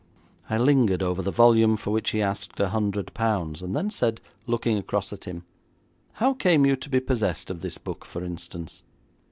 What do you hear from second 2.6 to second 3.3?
hundred